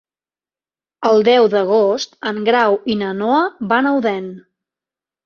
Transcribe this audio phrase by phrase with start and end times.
[1.09, 4.27] El deu d'agost en Grau i na Noa van a Odèn.